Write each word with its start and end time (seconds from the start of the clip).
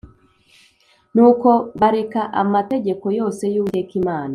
Nuko 1.13 1.49
bareka 1.79 2.21
amategeko 2.41 3.05
yose 3.19 3.43
y 3.53 3.57
Uwiteka 3.61 3.93
Imana 4.03 4.29